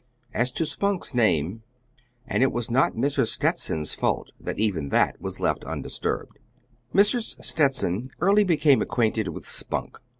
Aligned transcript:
As 0.33 0.51
to 0.53 0.65
Spunk's 0.65 1.13
name 1.13 1.61
it 2.27 2.51
was 2.51 2.71
not 2.71 2.93
Mrs. 2.95 3.27
Stetson's 3.27 3.93
fault 3.93 4.31
that 4.39 4.57
even 4.57 4.89
that 4.89 5.21
was 5.21 5.39
left 5.39 5.63
undisturbed. 5.63 6.39
Mrs. 6.91 7.39
Stetson 7.45 8.09
early 8.19 8.43
became 8.43 8.81
acquainted 8.81 9.27
with 9.27 9.47
Spunk. 9.47 9.99